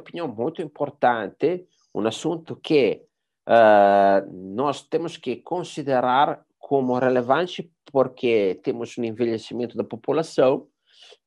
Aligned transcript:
opinião, 0.00 0.28
muito 0.28 0.62
importante, 0.62 1.66
um 1.94 2.06
assunto 2.06 2.56
que 2.56 3.02
uh, 3.48 4.30
nós 4.32 4.82
temos 4.82 5.16
que 5.16 5.36
considerar 5.36 6.44
como 6.58 6.98
relevante 6.98 7.70
porque 7.92 8.60
temos 8.62 8.98
um 8.98 9.04
envelhecimento 9.04 9.76
da 9.76 9.84
população, 9.84 10.68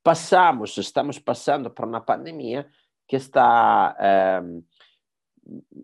passamos, 0.04 0.78
estamos 0.78 1.18
passando 1.18 1.70
por 1.70 1.86
uma 1.86 2.02
pandemia 2.02 2.68
que 3.08 3.16
está 3.16 3.96
uh, 3.98 4.64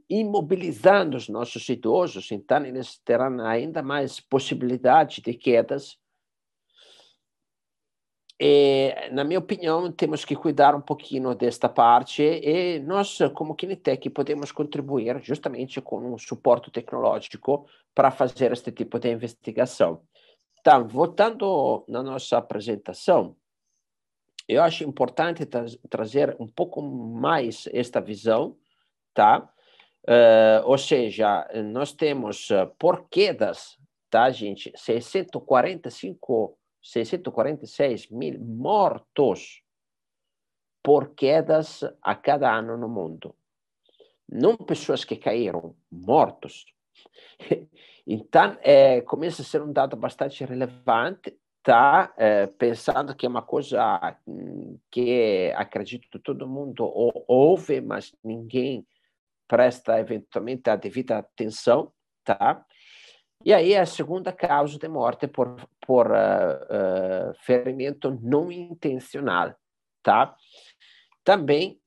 imobilizando 0.10 1.18
os 1.18 1.28
nossos 1.28 1.68
idosos, 1.70 2.32
então 2.32 2.64
eles 2.66 3.00
terão 3.00 3.44
ainda 3.46 3.82
mais 3.82 4.20
possibilidade 4.20 5.22
de 5.22 5.34
quedas 5.34 5.98
e, 8.40 8.94
na 9.12 9.24
minha 9.24 9.40
opinião, 9.40 9.90
temos 9.92 10.26
que 10.26 10.36
cuidar 10.36 10.76
um 10.76 10.82
pouquinho 10.82 11.34
desta 11.34 11.70
parte 11.70 12.22
e 12.22 12.80
nós, 12.80 13.18
como 13.34 13.56
Kinetec, 13.56 14.10
podemos 14.10 14.52
contribuir 14.52 15.22
justamente 15.24 15.80
com 15.80 16.14
um 16.14 16.18
suporte 16.18 16.70
tecnológico 16.70 17.66
para 17.94 18.12
fazer 18.12 18.52
este 18.52 18.72
tipo 18.74 19.00
de 19.00 19.10
investigação. 19.10 20.02
Então, 20.60 20.86
voltando 20.88 21.86
na 21.88 22.04
nossa 22.04 22.38
apresentação, 22.38 23.38
eu 24.48 24.62
acho 24.62 24.84
importante 24.84 25.46
tra 25.46 25.66
trazer 25.90 26.36
um 26.40 26.48
pouco 26.48 26.82
mais 26.82 27.70
esta 27.72 28.02
visão, 28.02 28.58
tá? 29.14 29.50
Uh, 30.08 30.62
ou 30.66 30.78
seja, 30.78 31.48
nós 31.72 31.94
temos 31.94 32.50
uh, 32.52 32.68
por 32.78 33.08
quedas, 33.10 33.78
tá, 34.10 34.30
gente? 34.30 34.72
645 34.76 36.58
646 36.86 38.12
mil 38.12 38.40
mortos 38.40 39.64
por 40.84 41.16
quedas 41.16 41.84
a 42.00 42.16
cada 42.16 42.56
ano 42.56 42.78
no 42.78 42.88
mundo. 42.88 43.36
Não 44.30 44.56
pessoas 44.56 45.04
que 45.04 45.16
caíram, 45.16 45.76
mortos. 45.92 46.66
Então, 48.08 48.56
é, 48.62 49.02
começa 49.02 49.42
a 49.42 49.46
ser 49.46 49.64
um 49.64 49.74
dado 49.74 49.98
bastante 49.98 50.46
relevante, 50.46 51.36
tá? 51.64 52.14
É, 52.16 52.46
pensando 52.46 53.16
que 53.16 53.26
é 53.26 53.30
uma 53.30 53.42
coisa 53.42 54.16
hum, 54.28 54.78
que 54.92 55.52
acredito 55.56 56.20
todo 56.20 56.48
mundo 56.48 56.84
ouve, 57.28 57.82
mas 57.82 58.16
ninguém 58.24 58.86
presta 59.48 60.00
eventualmente 60.00 60.70
a 60.70 60.76
devida 60.76 61.18
atenção, 61.18 61.92
tá? 62.24 62.64
E 63.46 63.54
aí 63.54 63.76
a 63.76 63.86
segunda 63.86 64.34
causa 64.34 64.80
de 64.80 64.88
morte 64.88 65.28
por, 65.28 65.56
por 65.86 66.10
uh, 66.10 66.16
uh, 66.16 67.34
ferimento 67.42 68.20
não 68.24 68.52
intencional, 68.52 69.56
tá? 70.02 70.36
Também, 71.24 71.80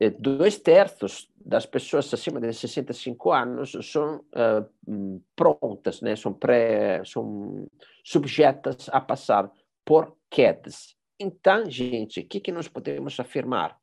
eh, 0.00 0.08
dois 0.08 0.58
terços 0.58 1.28
das 1.36 1.66
pessoas 1.66 2.12
acima 2.14 2.40
de 2.40 2.50
65 2.50 3.30
anos 3.30 3.72
são 3.82 4.24
uh, 4.34 5.22
prontas, 5.36 6.00
né? 6.00 6.16
são, 6.16 6.32
pré, 6.32 7.02
são 7.04 7.66
subjetas 8.02 8.88
a 8.90 8.98
passar 8.98 9.52
por 9.84 10.16
quedas. 10.30 10.96
Então, 11.20 11.70
gente, 11.70 12.20
o 12.20 12.26
que, 12.26 12.40
que 12.40 12.52
nós 12.52 12.68
podemos 12.68 13.20
afirmar? 13.20 13.78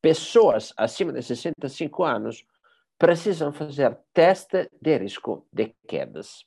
Pessoas 0.00 0.72
acima 0.76 1.12
de 1.12 1.22
65 1.22 2.02
anos 2.02 2.44
precisam 3.02 3.52
fazer 3.52 3.98
teste 4.14 4.70
de 4.80 4.96
risco 4.96 5.44
de 5.52 5.74
quedas. 5.88 6.46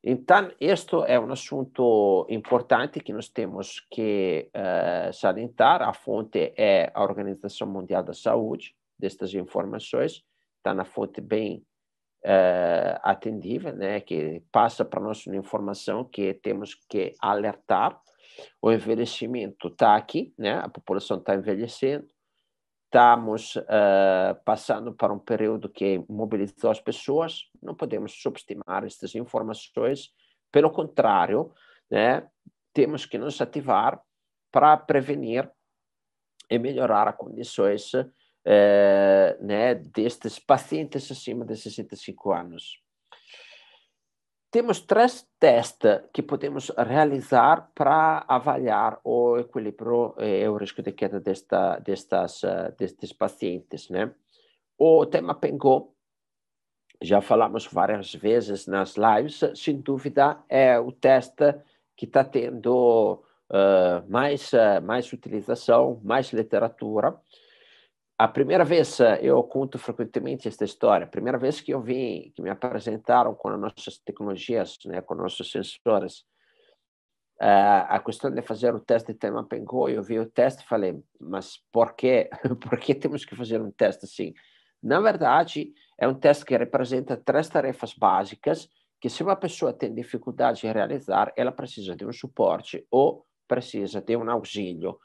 Então, 0.00 0.52
este 0.60 0.94
é 1.08 1.18
um 1.18 1.32
assunto 1.32 2.24
importante 2.30 3.00
que 3.00 3.12
nós 3.12 3.28
temos 3.28 3.80
que 3.90 4.48
uh, 4.54 5.12
salientar. 5.12 5.82
A 5.82 5.92
fonte 5.92 6.54
é 6.56 6.92
a 6.94 7.02
Organização 7.02 7.66
Mundial 7.66 8.04
da 8.04 8.14
Saúde, 8.14 8.76
destas 8.96 9.34
informações. 9.34 10.22
Está 10.58 10.72
na 10.72 10.84
fonte 10.84 11.20
bem 11.20 11.66
uh, 12.24 13.00
atendível, 13.02 13.74
né, 13.74 14.00
que 14.00 14.44
passa 14.52 14.84
para 14.84 15.00
nós 15.00 15.26
uma 15.26 15.36
informação 15.36 16.04
que 16.04 16.32
temos 16.32 16.76
que 16.88 17.12
alertar. 17.20 18.00
O 18.62 18.70
envelhecimento 18.70 19.66
está 19.66 19.96
aqui, 19.96 20.32
né, 20.38 20.60
a 20.60 20.68
população 20.68 21.18
está 21.18 21.34
envelhecendo 21.34 22.06
estamos 22.90 23.54
uh, 23.54 24.34
passando 24.44 24.92
para 24.92 25.12
um 25.12 25.18
período 25.18 25.68
que 25.68 26.04
mobilizou 26.08 26.72
as 26.72 26.80
pessoas, 26.80 27.44
não 27.62 27.72
podemos 27.72 28.20
subestimar 28.20 28.84
estas 28.84 29.14
informações, 29.14 30.12
pelo 30.50 30.72
contrário, 30.72 31.52
né, 31.88 32.28
temos 32.74 33.06
que 33.06 33.16
nos 33.16 33.40
ativar 33.40 34.02
para 34.50 34.76
prevenir 34.76 35.48
e 36.50 36.58
melhorar 36.58 37.06
as 37.06 37.16
condições 37.16 37.94
uh, 37.94 38.10
né, 39.40 39.76
destes 39.76 40.40
pacientes 40.40 41.08
acima 41.12 41.44
de 41.44 41.56
65 41.56 42.32
anos. 42.32 42.82
Temos 44.50 44.80
três 44.80 45.28
testes 45.38 46.00
que 46.12 46.22
podemos 46.22 46.72
realizar 46.76 47.70
para 47.72 48.24
avaliar 48.26 48.98
o 49.04 49.38
equilíbrio 49.38 50.14
e 50.18 50.48
o 50.48 50.56
risco 50.56 50.82
de 50.82 50.90
queda 50.90 51.20
desta, 51.20 51.78
destas, 51.78 52.42
eh, 52.42 52.74
destes 52.76 53.12
pacientes. 53.12 53.88
Né? 53.88 54.12
O 54.76 55.06
tema 55.06 55.36
Pengô, 55.36 55.94
já 57.00 57.20
falamos 57.20 57.66
várias 57.66 58.12
vezes 58.12 58.66
nas 58.66 58.96
lives, 58.96 59.40
sem 59.54 59.80
dúvida 59.80 60.42
é 60.48 60.80
o 60.80 60.90
teste 60.90 61.54
que 61.96 62.04
está 62.06 62.24
tendo 62.24 63.22
uh, 63.50 64.10
mais, 64.10 64.52
uh, 64.52 64.82
mais 64.82 65.12
utilização, 65.12 66.00
mais 66.02 66.32
literatura, 66.32 67.16
a 68.22 68.28
primeira 68.28 68.66
vez, 68.66 69.00
eh, 69.00 69.18
eu 69.22 69.42
conto 69.42 69.78
frequentemente 69.78 70.46
esta 70.46 70.62
história, 70.62 71.06
a 71.06 71.08
primeira 71.08 71.38
vez 71.38 71.58
que 71.58 71.72
eu 71.72 71.80
vi, 71.80 72.30
que 72.36 72.42
me 72.42 72.50
apresentaram 72.50 73.34
com 73.34 73.48
as 73.48 73.58
nossas 73.58 73.96
tecnologias, 73.96 74.76
né, 74.84 75.00
com 75.00 75.14
nossos 75.14 75.50
sensores, 75.50 76.18
uh, 77.40 77.88
a 77.88 77.98
questão 78.04 78.30
de 78.30 78.42
fazer 78.42 78.74
o 78.74 78.80
teste 78.80 79.14
de 79.14 79.18
tema 79.18 79.48
eu 79.88 80.02
vi 80.02 80.18
o 80.18 80.30
teste 80.30 80.62
e 80.62 80.66
falei, 80.66 81.02
mas 81.18 81.64
por 81.72 81.94
quê? 81.94 82.28
por 82.60 82.78
que 82.78 82.94
temos 82.94 83.24
que 83.24 83.34
fazer 83.34 83.58
um 83.62 83.70
teste 83.70 84.04
assim? 84.04 84.34
Na 84.82 85.00
verdade, 85.00 85.72
é 85.98 86.06
um 86.06 86.14
teste 86.14 86.44
que 86.44 86.54
representa 86.54 87.16
três 87.16 87.48
tarefas 87.48 87.94
básicas 87.94 88.68
que 89.00 89.08
se 89.08 89.22
uma 89.22 89.34
pessoa 89.34 89.72
tem 89.72 89.94
dificuldade 89.94 90.66
em 90.66 90.70
realizar, 90.70 91.32
ela 91.38 91.52
precisa 91.52 91.96
de 91.96 92.04
um 92.04 92.12
suporte 92.12 92.86
ou 92.90 93.24
precisa 93.48 93.98
de 94.02 94.14
um 94.14 94.30
auxílio 94.30 94.98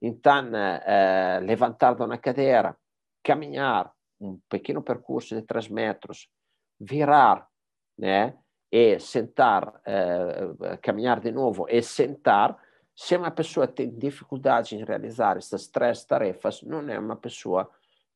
então, 0.00 0.50
eh, 0.54 1.40
levantar 1.42 1.94
da 1.94 2.04
uma 2.04 2.18
cadeira, 2.18 2.76
caminhar 3.22 3.92
um 4.20 4.38
pequeno 4.48 4.82
percurso 4.82 5.34
de 5.34 5.42
3 5.42 5.68
metros, 5.68 6.28
virar, 6.80 7.46
né? 7.96 8.34
E 8.70 8.98
sentar, 9.00 9.80
eh, 9.86 10.76
caminhar 10.82 11.20
de 11.20 11.32
novo 11.32 11.66
e 11.68 11.82
sentar. 11.82 12.56
Se 12.94 13.16
uma 13.16 13.30
pessoa 13.30 13.66
tem 13.66 13.90
dificuldade 13.90 14.76
em 14.76 14.84
realizar 14.84 15.36
essas 15.36 15.68
três 15.68 16.04
tarefas, 16.04 16.62
não 16.62 16.80
é 16.88 16.98
uma 16.98 17.16
pessoa 17.16 17.70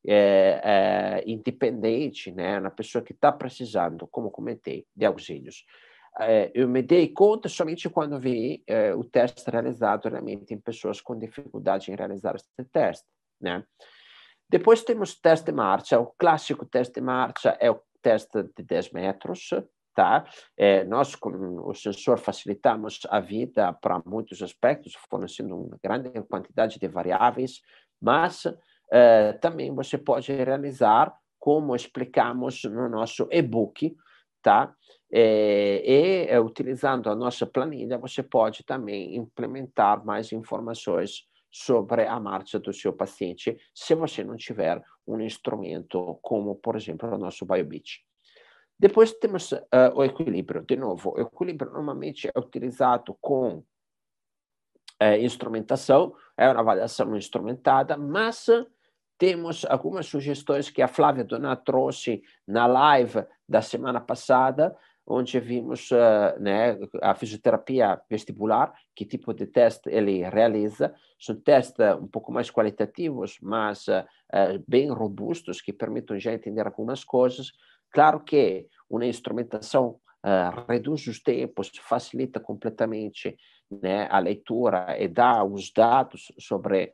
é, 0.05 0.61
é, 0.63 1.23
independente, 1.25 2.31
né? 2.31 2.59
uma 2.59 2.71
pessoa 2.71 3.01
que 3.03 3.13
está 3.13 3.31
precisando, 3.31 4.05
como 4.07 4.29
comentei, 4.29 4.85
de 4.95 5.05
auxílios. 5.05 5.65
É, 6.19 6.51
eu 6.53 6.67
me 6.67 6.81
dei 6.81 7.07
conta 7.07 7.49
somente 7.49 7.89
quando 7.89 8.19
vi 8.19 8.63
é, 8.67 8.93
o 8.93 9.03
teste 9.03 9.49
realizado 9.49 10.07
realmente 10.09 10.53
em 10.53 10.59
pessoas 10.59 11.01
com 11.01 11.17
dificuldade 11.17 11.91
em 11.91 11.95
realizar 11.95 12.35
este 12.35 12.63
teste, 12.71 13.07
né? 13.41 13.63
Depois 14.47 14.83
temos 14.83 15.19
teste 15.19 15.47
de 15.47 15.51
marcha. 15.51 15.99
O 15.99 16.13
clássico 16.17 16.65
teste 16.65 16.95
de 16.95 17.01
marcha 17.01 17.57
é 17.59 17.71
o 17.71 17.81
teste 18.03 18.43
de 18.55 18.63
10 18.63 18.91
metros, 18.91 19.49
tá? 19.95 20.25
É, 20.55 20.83
nós, 20.83 21.15
com 21.15 21.31
o 21.67 21.73
sensor, 21.73 22.19
facilitamos 22.19 22.99
a 23.09 23.19
vida 23.19 23.73
para 23.73 24.01
muitos 24.05 24.41
aspectos, 24.43 24.93
fornecendo 25.09 25.55
uma 25.55 25.79
grande 25.81 26.09
quantidade 26.29 26.77
de 26.77 26.87
variáveis, 26.87 27.61
mas 27.99 28.43
é, 28.91 29.33
também 29.33 29.73
você 29.73 29.97
pode 29.97 30.31
realizar, 30.31 31.15
como 31.39 31.75
explicamos 31.75 32.63
no 32.65 32.87
nosso 32.87 33.27
e-book, 33.31 33.95
tá? 34.43 34.75
É, 35.11 35.81
e 35.85 36.27
é, 36.27 36.39
utilizando 36.39 37.09
a 37.09 37.15
nossa 37.15 37.45
planilha, 37.45 37.97
você 37.97 38.21
pode 38.21 38.63
também 38.63 39.15
implementar 39.15 40.05
mais 40.05 40.31
informações 40.31 41.27
sobre 41.51 42.05
a 42.05 42.19
marcha 42.19 42.59
do 42.59 42.73
seu 42.73 42.91
paciente, 42.91 43.55
se 43.73 43.93
você 43.93 44.23
não 44.23 44.35
tiver 44.35 44.83
um 45.07 45.19
instrumento 45.21 46.19
como, 46.21 46.55
por 46.55 46.75
exemplo, 46.75 47.07
o 47.09 47.17
nosso 47.17 47.45
BioBeat. 47.45 48.03
Depois 48.79 49.13
temos 49.13 49.51
uh, 49.51 49.59
o 49.93 50.03
equilíbrio. 50.03 50.63
De 50.63 50.75
novo, 50.75 51.13
o 51.15 51.21
equilíbrio 51.21 51.71
normalmente 51.71 52.27
é 52.27 52.39
utilizado 52.39 53.15
com 53.21 53.57
uh, 53.59 55.17
instrumentação, 55.21 56.15
é 56.35 56.49
uma 56.49 56.59
avaliação 56.59 57.15
instrumentada, 57.15 57.95
mas 57.95 58.47
temos 59.23 59.63
algumas 59.69 60.07
sugestões 60.07 60.69
que 60.69 60.81
a 60.81 60.87
Flávia 60.89 61.23
Donato 61.23 61.63
trouxe 61.63 62.21
na 62.45 62.67
live 62.67 63.23
da 63.47 63.61
semana 63.61 64.01
passada, 64.01 64.75
onde 65.07 65.39
vimos 65.39 65.89
uh, 65.91 66.37
né, 66.41 66.77
a 67.01 67.15
fisioterapia 67.15 68.01
vestibular, 68.09 68.73
que 68.93 69.05
tipo 69.05 69.33
de 69.33 69.45
teste 69.45 69.89
ele 69.89 70.27
realiza. 70.27 70.93
São 71.17 71.37
testes 71.37 71.79
um 72.01 72.07
pouco 72.07 72.33
mais 72.33 72.51
qualitativos, 72.51 73.37
mas 73.41 73.87
uh, 73.87 74.03
bem 74.67 74.89
robustos, 74.91 75.61
que 75.61 75.71
permitem 75.71 76.19
já 76.19 76.33
entender 76.33 76.65
algumas 76.67 77.05
coisas. 77.05 77.53
Claro 77.93 78.19
que 78.19 78.67
uma 78.89 79.05
instrumentação 79.05 80.01
reduz 80.67 81.07
os 81.07 81.21
tempos, 81.21 81.71
facilita 81.81 82.41
completamente 82.41 83.37
né, 83.81 84.07
a 84.09 84.19
leitura 84.19 84.97
e 84.97 85.07
dá 85.07 85.43
os 85.43 85.71
dados 85.71 86.31
sobre 86.39 86.93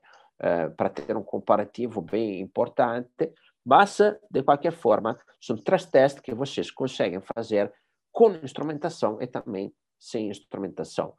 para 0.77 0.89
ter 0.89 1.15
um 1.15 1.23
comparativo 1.23 2.01
bem 2.01 2.39
importante, 2.39 3.33
mas, 3.65 3.97
de 4.31 4.41
qualquer 4.41 4.71
forma, 4.71 5.19
são 5.39 5.57
três 5.57 5.85
testes 5.85 6.21
que 6.21 6.33
vocês 6.33 6.71
conseguem 6.71 7.21
fazer 7.35 7.71
com 8.11 8.31
instrumentação 8.43 9.21
e 9.21 9.27
também 9.27 9.73
sem 9.99 10.29
instrumentação. 10.29 11.13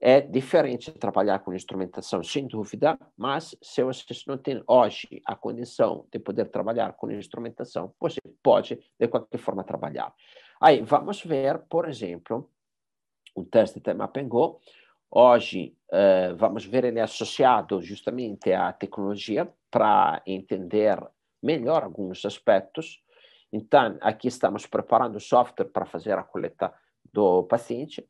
É 0.00 0.20
diferente 0.20 0.92
trabalhar 0.92 1.40
com 1.40 1.52
instrumentação, 1.52 2.22
sem 2.22 2.46
dúvida, 2.46 2.98
mas 3.18 3.54
se 3.60 3.82
vocês 3.82 4.24
não 4.26 4.38
têm 4.38 4.62
hoje 4.66 5.20
a 5.26 5.36
condição 5.36 6.06
de 6.10 6.18
poder 6.18 6.46
trabalhar 6.48 6.94
com 6.94 7.10
instrumentação, 7.10 7.92
você 8.00 8.18
pode, 8.42 8.80
de 8.98 9.08
qualquer 9.08 9.36
forma, 9.36 9.62
trabalhar. 9.62 10.14
Aí, 10.58 10.80
vamos 10.80 11.22
ver, 11.22 11.58
por 11.68 11.86
exemplo, 11.86 12.48
o 13.34 13.44
teste 13.44 13.78
de 13.80 13.92
Mapengo. 13.92 14.60
Hoje, 15.12 15.76
uh, 15.92 16.36
vamos 16.36 16.64
ver 16.64 16.84
ele 16.84 17.00
associado 17.00 17.82
justamente 17.82 18.52
à 18.52 18.72
tecnologia 18.72 19.52
para 19.68 20.22
entender 20.24 21.02
melhor 21.42 21.82
alguns 21.82 22.24
aspectos. 22.24 23.02
Então, 23.52 23.98
aqui 24.00 24.28
estamos 24.28 24.66
preparando 24.66 25.16
o 25.16 25.20
software 25.20 25.66
para 25.66 25.84
fazer 25.84 26.16
a 26.16 26.22
coleta 26.22 26.72
do 27.12 27.42
paciente. 27.42 28.08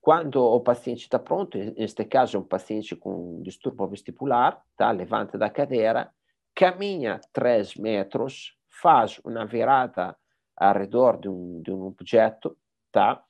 Quando 0.00 0.36
o 0.42 0.58
paciente 0.60 1.02
está 1.02 1.18
pronto, 1.18 1.58
neste 1.58 2.04
caso 2.06 2.38
é 2.38 2.40
um 2.40 2.44
paciente 2.44 2.96
com 2.96 3.42
distúrbio 3.42 3.86
vestibular, 3.88 4.58
tá? 4.74 4.90
levanta 4.90 5.36
da 5.36 5.50
cadeira, 5.50 6.10
caminha 6.54 7.20
3 7.30 7.76
metros, 7.76 8.56
faz 8.80 9.20
uma 9.22 9.44
virada 9.44 10.16
ao 10.56 10.74
redor 10.74 11.20
de 11.20 11.28
um, 11.28 11.60
de 11.60 11.70
um 11.70 11.82
objeto, 11.82 12.56
tá? 12.90 13.22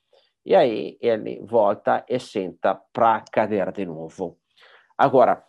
E 0.44 0.54
aí 0.54 0.98
ele 1.00 1.40
volta 1.44 2.04
e 2.08 2.18
senta 2.18 2.74
para 2.92 3.24
a 3.36 3.70
de 3.70 3.86
novo. 3.86 4.38
Agora, 4.98 5.44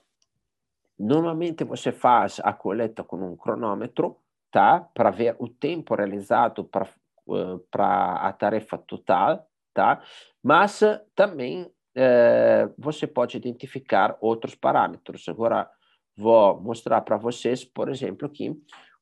normalmente 0.97 1.63
você 1.63 1.91
faz 1.91 2.39
a 2.43 2.53
coleta 2.53 3.03
com 3.03 3.17
um 3.17 3.35
cronômetro, 3.35 4.17
tá? 4.51 4.79
Para 4.93 5.09
ver 5.09 5.35
o 5.39 5.47
tempo 5.47 5.95
realizado 5.95 6.63
para 6.63 6.87
uh, 7.27 7.59
para 7.71 8.13
a 8.15 8.33
tarefa 8.33 8.77
total, 8.77 9.47
tá? 9.73 10.01
Mas 10.41 10.81
também 11.15 11.63
uh, 11.63 12.73
você 12.77 13.07
pode 13.07 13.37
identificar 13.37 14.15
outros 14.21 14.55
parâmetros. 14.55 15.27
Agora 15.27 15.69
vou 16.15 16.61
mostrar 16.61 17.01
para 17.01 17.17
vocês, 17.17 17.65
por 17.65 17.89
exemplo, 17.89 18.27
aqui 18.27 18.55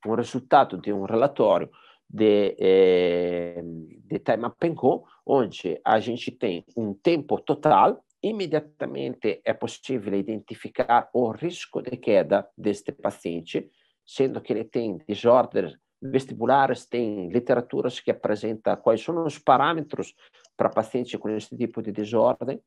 um 0.05 0.15
resultado 0.15 0.77
de 0.77 0.91
um 0.91 1.03
relatório 1.03 1.69
de, 2.13 2.55
eh, 2.59 3.61
de 3.63 4.19
Time 4.19 4.45
Up 4.45 4.69
Go, 4.69 5.05
onde 5.25 5.79
a 5.83 5.99
gente 5.99 6.31
tem 6.31 6.65
um 6.75 6.93
tempo 6.93 7.39
total 7.39 8.03
imediatamente 8.21 9.41
é 9.43 9.53
possível 9.53 10.13
identificar 10.13 11.09
o 11.13 11.31
risco 11.31 11.81
de 11.81 11.97
queda 11.97 12.47
deste 12.55 12.91
paciente, 12.91 13.69
sendo 14.05 14.41
que 14.41 14.53
ele 14.53 14.63
tem 14.63 14.97
desordens 15.07 15.75
vestibulares, 16.01 16.85
tem 16.85 17.29
literaturas 17.29 17.99
que 17.99 18.11
apresentam 18.11 18.75
quais 18.77 19.01
são 19.01 19.23
os 19.25 19.37
parâmetros 19.37 20.13
para 20.57 20.69
pacientes 20.69 21.19
com 21.19 21.29
esse 21.29 21.55
tipo 21.55 21.81
de 21.81 21.91
desordem, 21.91 22.59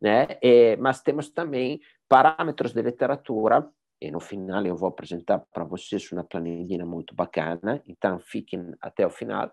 né? 0.00 0.38
E, 0.42 0.76
mas 0.76 1.02
temos 1.02 1.30
também 1.30 1.80
parâmetros 2.08 2.72
de 2.72 2.82
literatura, 2.82 3.66
e 4.00 4.10
no 4.10 4.20
final 4.20 4.64
eu 4.66 4.76
vou 4.76 4.88
apresentar 4.88 5.38
para 5.52 5.64
vocês 5.64 6.10
uma 6.12 6.24
planilha 6.24 6.84
muito 6.84 7.14
bacana, 7.14 7.82
então 7.86 8.18
fiquem 8.18 8.74
até 8.80 9.06
o 9.06 9.10
final, 9.10 9.50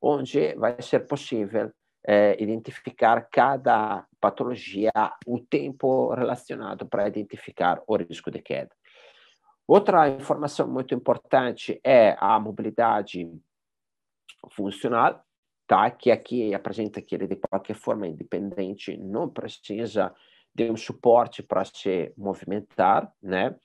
onde 0.00 0.54
vai 0.54 0.80
ser 0.80 1.00
possível 1.06 1.72
é, 2.04 2.40
identificar 2.42 3.28
cada 3.30 4.04
patologia, 4.20 4.92
o 5.26 5.38
tempo 5.38 6.12
relacionado 6.14 6.86
para 6.86 7.06
identificar 7.06 7.80
o 7.86 7.96
risco 7.96 8.30
de 8.30 8.40
queda. 8.40 8.70
Outra 9.66 10.08
informação 10.08 10.66
muito 10.66 10.94
importante 10.94 11.80
é 11.84 12.16
a 12.18 12.38
mobilidade 12.40 13.30
funcional, 14.50 15.24
tá? 15.66 15.90
que 15.90 16.10
aqui 16.10 16.52
apresenta 16.52 17.00
que 17.00 17.14
ele, 17.14 17.28
de 17.28 17.36
qualquer 17.36 17.74
forma, 17.74 18.06
independente, 18.08 18.96
não 18.96 19.28
precisa 19.28 20.12
de 20.54 20.70
um 20.70 20.76
suporte 20.76 21.42
para 21.42 21.64
se 21.64 22.12
movimentar, 22.16 23.10
né? 23.22 23.56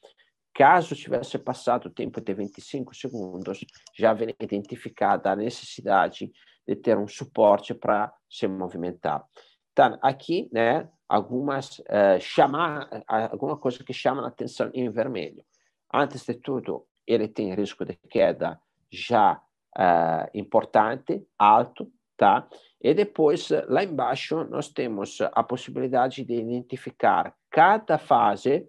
Caso 0.58 0.96
tivesse 0.96 1.38
passado 1.38 1.86
o 1.86 1.92
tempo 1.92 2.20
de 2.20 2.34
25 2.34 2.96
segundos, 2.96 3.64
já 3.96 4.12
vem 4.12 4.34
identificada 4.40 5.30
a 5.30 5.36
necessidade 5.36 6.32
de 6.68 6.76
ter 6.76 6.98
um 6.98 7.08
suporte 7.08 7.76
para 7.76 8.12
se 8.28 8.48
movimentar. 8.48 9.24
Então, 9.72 10.00
aqui, 10.02 10.50
né, 10.52 10.90
algumas 11.08 11.78
uh, 11.78 12.20
chamar 12.20 12.90
alguma 13.06 13.56
coisa 13.56 13.84
que 13.84 13.94
chama 13.94 14.24
a 14.24 14.30
atenção 14.30 14.72
em 14.74 14.90
vermelho. 14.90 15.46
Antes 15.94 16.26
de 16.26 16.34
tudo, 16.34 16.88
ele 17.06 17.28
tem 17.28 17.54
risco 17.54 17.86
de 17.86 17.94
queda 18.10 18.60
já 18.92 19.40
uh, 19.78 20.28
importante, 20.34 21.24
alto, 21.38 21.88
tá? 22.18 22.50
E 22.82 22.96
depois, 22.96 23.50
lá 23.68 23.84
embaixo, 23.84 24.44
nós 24.46 24.70
temos 24.70 25.20
a 25.22 25.44
possibilidade 25.44 26.26
de 26.26 26.34
identificar 26.34 27.36
cada 27.48 28.00
fase, 28.00 28.68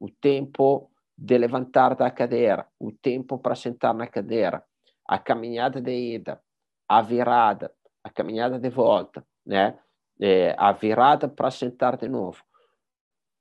o 0.00 0.10
tempo 0.10 0.90
de 1.18 1.36
levantar 1.36 1.96
da 1.96 2.08
cadeira, 2.12 2.64
o 2.78 2.92
tempo 2.92 3.38
para 3.38 3.56
sentar 3.56 3.92
na 3.92 4.06
cadeira, 4.06 4.62
a 5.04 5.18
caminhada 5.18 5.80
de 5.80 5.90
ida, 5.90 6.40
a 6.88 7.02
virada, 7.02 7.72
a 8.04 8.08
caminhada 8.08 8.56
de 8.56 8.70
volta, 8.70 9.26
né? 9.44 9.76
É, 10.20 10.54
a 10.58 10.72
virada 10.72 11.28
para 11.28 11.50
sentar 11.50 11.96
de 11.96 12.08
novo. 12.08 12.42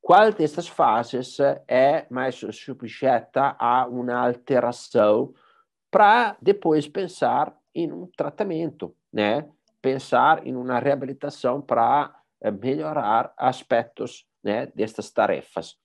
Qual 0.02 0.32
dessas 0.32 0.68
fases 0.68 1.38
é 1.68 2.08
mais 2.10 2.36
subjeta 2.36 3.56
a 3.60 3.88
uma 3.88 4.28
alteração 4.28 5.34
para 5.92 6.38
depois 6.42 6.88
pensar 6.88 7.56
em 7.74 7.92
um 7.92 8.08
tratamento, 8.08 8.96
né? 9.12 9.48
Pensar 9.82 10.46
em 10.48 10.56
uma 10.56 10.80
reabilitação 10.80 11.62
para 11.62 12.16
é, 12.42 12.50
melhorar 12.50 13.34
aspectos 13.38 14.26
né, 14.44 14.68
destas 14.68 15.12
tarefas. 15.12 15.78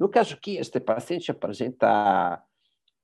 No 0.00 0.08
caso 0.08 0.32
aqui, 0.32 0.56
este 0.56 0.80
paciente 0.80 1.30
apresenta 1.30 2.42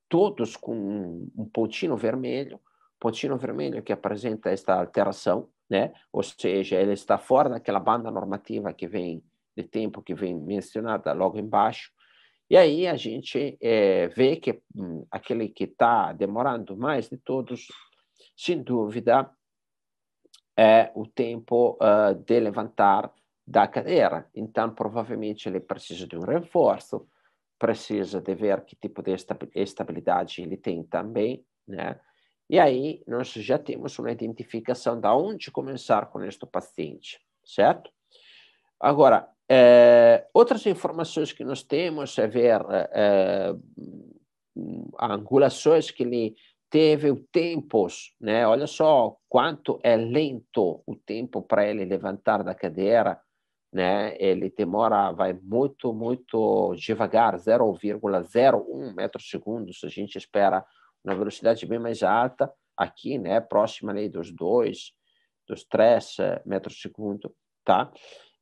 todos 0.09 0.57
com 0.57 1.29
um 1.37 1.45
pontinho 1.53 1.95
vermelho, 1.95 2.59
pontinho 2.99 3.37
vermelho 3.37 3.83
que 3.83 3.93
apresenta 3.93 4.49
esta 4.49 4.81
alteração, 4.81 5.51
né? 5.69 5.93
Ou 6.11 6.23
seja, 6.23 6.81
ele 6.81 6.95
está 6.95 7.19
fora 7.19 7.51
daquela 7.51 7.79
banda 7.81 8.11
normativa 8.11 8.73
que 8.73 8.87
vem 8.87 9.23
de 9.55 9.63
tempo 9.63 10.01
que 10.01 10.15
vem 10.15 10.35
mencionada 10.35 11.13
logo 11.13 11.39
embaixo. 11.39 11.93
E 12.49 12.57
aí 12.57 12.87
a 12.87 12.97
gente 12.97 13.59
é, 13.61 14.09
vê 14.09 14.37
que 14.37 14.63
hum, 14.75 15.07
aquele 15.11 15.51
que 15.51 15.65
está 15.65 16.15
demorando 16.15 16.79
mais 16.79 17.11
de 17.11 17.19
todos, 17.19 17.67
sem 18.35 18.63
dúvida, 18.63 19.31
é 20.57 20.91
o 20.95 21.07
tempo 21.07 21.77
uh, 21.83 22.15
de 22.15 22.41
levantar 22.41 23.13
da 23.47 23.69
cadeira. 23.69 24.29
Então, 24.35 24.75
provavelmente, 24.75 25.49
ele 25.49 25.61
precisa 25.61 26.07
de 26.07 26.17
um 26.17 26.25
reforço, 26.25 27.07
precisa 27.59 28.21
de 28.21 28.35
ver 28.35 28.65
que 28.65 28.77
tipo 28.77 29.03
de 29.03 29.15
estabilidade 29.55 30.43
ele 30.43 30.57
tem 30.57 30.83
também, 30.83 31.45
né? 31.67 32.01
E 32.49 32.59
aí 32.59 33.03
nós 33.07 33.29
já 33.33 33.59
temos 33.59 33.99
uma 33.99 34.13
identificação 34.13 35.01
de 35.01 35.09
onde 35.09 35.51
começar 35.51 36.07
com 36.07 36.23
este 36.23 36.47
paciente, 36.47 37.21
certo? 37.45 37.91
Agora, 38.79 39.29
é, 39.49 40.27
outras 40.33 40.65
informações 40.67 41.33
que 41.33 41.45
nós 41.45 41.63
temos 41.63 42.17
é 42.19 42.27
ver 42.27 42.61
é, 42.93 43.55
angulações 45.01 45.91
que 45.91 46.03
ele 46.05 46.37
teve 46.71 47.11
o 47.11 47.17
tempos, 47.17 48.15
né? 48.21 48.47
Olha 48.47 48.67
só 48.67 49.17
quanto 49.29 49.81
é 49.83 49.97
lento 49.97 50.83
o 50.87 50.95
tempo 50.95 51.43
para 51.43 51.67
ele 51.67 51.85
levantar 51.85 52.45
da 52.45 52.55
cadeira, 52.55 53.21
né? 53.73 54.17
Ele 54.19 54.51
demora, 54.51 55.13
vai 55.13 55.33
muito, 55.33 55.93
muito 55.93 56.75
devagar, 56.77 57.37
0,01 57.37 58.95
metros 58.95 59.29
segundos. 59.29 59.81
A 59.85 59.89
gente 59.89 60.17
espera 60.17 60.65
na 61.05 61.15
velocidade 61.15 61.65
bem 61.67 61.79
mais 61.79 62.03
alta, 62.03 62.53
aqui, 62.77 63.19
né, 63.19 63.41
próxima 63.41 63.93
ali 63.93 64.09
dos 64.09 64.31
2, 64.33 64.93
dos 65.47 65.65
3 65.65 66.19
eh, 66.19 66.43
metros 66.45 66.81
segundo, 66.81 67.35
tá? 67.65 67.91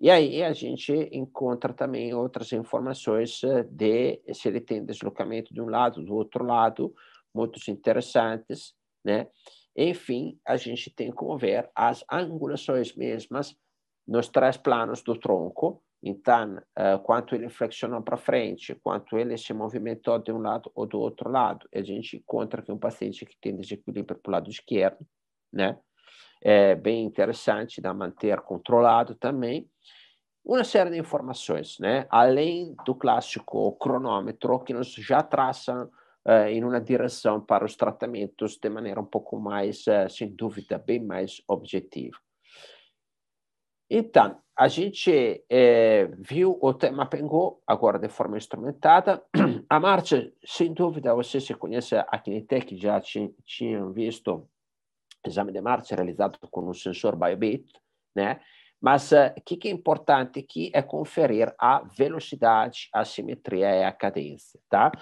E 0.01 0.11
aí 0.11 0.43
a 0.43 0.53
gente 0.53 0.93
encontra 1.13 1.73
também 1.73 2.15
outras 2.15 2.53
informações 2.53 3.43
eh, 3.45 3.63
de 3.65 4.21
se 4.33 4.49
ele 4.49 4.61
tem 4.61 4.85
deslocamento 4.85 5.55
de 5.55 5.61
um 5.61 5.67
lado, 5.69 6.03
do 6.03 6.15
outro 6.15 6.45
lado, 6.45 6.95
muito 7.35 7.59
interessantes, 7.71 8.75
né? 9.05 9.29
Enfim, 9.77 10.39
a 10.47 10.57
gente 10.57 10.91
tem 10.91 11.11
como 11.11 11.37
ver 11.37 11.71
as 11.75 12.05
angulações 12.11 12.95
mesmas 12.95 13.57
nos 14.07 14.29
três 14.29 14.57
planos 14.57 15.03
do 15.03 15.19
tronco. 15.19 15.83
Então, 16.03 16.57
uh, 16.57 16.99
quanto 17.03 17.35
ele 17.35 17.49
flexionou 17.49 18.03
para 18.03 18.19
frente, 18.19 18.75
quanto 18.75 19.17
ele 19.17 19.39
se 19.39 19.55
movimentou 19.55 20.19
de 20.19 20.31
um 20.31 20.39
lado 20.39 20.71
ou 20.75 20.87
do 20.87 21.01
outro 21.01 21.31
lado, 21.31 21.67
a 21.75 21.81
gente 21.81 22.19
encontra 22.19 22.61
que 22.61 22.71
um 22.71 22.79
paciente 22.79 23.25
que 23.25 23.37
tem 23.41 23.57
desequilíbrio 23.57 24.19
para 24.21 24.31
o 24.31 24.33
lado 24.33 24.51
esquerdo, 24.51 25.07
né? 25.51 25.79
É 26.43 26.75
bem 26.75 27.05
interessante 27.05 27.81
de 27.81 27.93
manter 27.95 28.39
controlado 28.43 29.15
também. 29.15 29.67
Uma 30.45 30.63
série 30.63 30.91
de 30.91 30.99
informações, 30.99 31.79
né? 31.79 32.07
Além 32.11 32.75
do 32.85 32.95
clássico 32.95 33.73
cronômetro, 33.79 34.61
que 34.61 34.75
nos 34.75 34.93
já 34.93 35.23
traçam 35.23 35.85
uh, 36.29 36.49
em 36.49 36.63
uma 36.63 36.83
direção 36.83 37.41
para 37.41 37.65
os 37.65 37.77
tratamentos 37.77 38.59
de 38.59 38.69
maneira 38.69 39.01
um 39.01 39.07
pouco 39.07 39.41
mais, 39.41 39.87
uh, 39.87 40.11
sem 40.11 40.29
dúvida, 40.29 40.77
bem 40.77 41.03
mais 41.03 41.41
objetiva. 41.49 42.24
Então, 43.89 44.41
a 44.57 44.69
gente 44.69 45.45
eh, 45.51 46.09
viu 46.19 46.59
o 46.61 46.73
tema 46.73 47.07
Pengô 47.07 47.61
agora 47.67 47.99
de 47.99 48.09
forma 48.09 48.37
instrumentada. 48.37 49.23
A 49.69 49.81
marcha, 49.81 50.33
sem 50.45 50.73
dúvida, 50.73 51.15
você 51.15 51.41
se 51.41 51.55
conhece 51.55 51.97
a 51.97 52.19
Kinetec, 52.19 52.77
já 52.77 53.01
tinham 53.01 53.93
visto 53.93 54.49
exame 55.27 55.53
de 55.53 55.61
marcha 55.61 55.97
realizado 55.97 56.39
com 56.51 56.69
um 56.69 56.75
sensor 56.75 57.17
BioBit, 57.17 57.67
né? 58.15 58.41
Mas 58.81 59.11
o 59.13 59.17
uh, 59.17 59.43
que, 59.45 59.57
que 59.57 59.69
é 59.69 59.71
importante 59.71 60.39
aqui 60.39 60.71
é 60.75 60.83
conferir 60.83 61.55
a 61.59 61.83
velocidade, 61.97 62.89
a 62.93 63.05
simetria 63.05 63.75
e 63.75 63.85
a 63.85 63.91
cadência, 63.91 64.61
tá? 64.69 64.93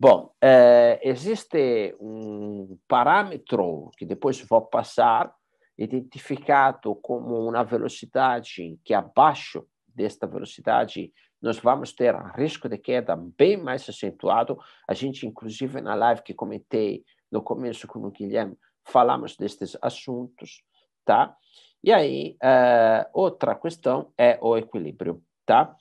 Bom, 0.00 0.32
eh, 0.40 0.98
existe 1.02 1.94
um 2.00 2.78
parâmetro 2.88 3.90
que 3.98 4.06
depois 4.06 4.40
vou 4.40 4.62
passar, 4.62 5.30
identificado 5.80 6.94
como 6.96 7.48
uma 7.48 7.64
velocidade 7.64 8.78
que 8.84 8.92
abaixo 8.92 9.66
desta 9.88 10.26
velocidade 10.26 11.10
nós 11.40 11.58
vamos 11.58 11.94
ter 11.94 12.14
risco 12.36 12.68
de 12.68 12.76
queda 12.76 13.16
bem 13.16 13.56
mais 13.56 13.88
acentuado. 13.88 14.58
A 14.86 14.92
gente, 14.92 15.26
inclusive, 15.26 15.80
na 15.80 15.94
live 15.94 16.22
que 16.22 16.34
comentei 16.34 17.02
no 17.32 17.42
começo 17.42 17.86
com 17.86 17.98
o 18.00 18.10
Guilherme, 18.10 18.58
falamos 18.84 19.36
destes 19.38 19.74
assuntos, 19.80 20.62
tá? 21.02 21.34
E 21.82 21.90
aí, 21.90 22.36
uh, 22.42 23.08
outra 23.14 23.54
questão 23.54 24.12
é 24.18 24.38
o 24.42 24.54
equilíbrio, 24.58 25.22
tá? 25.46 25.74